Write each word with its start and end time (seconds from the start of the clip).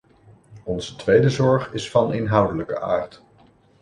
Onze 0.65 0.95
tweede 0.95 1.29
zorg 1.29 1.73
is 1.73 1.89
van 1.91 2.13
inhoudelijke 2.13 2.79
aard. 2.79 3.21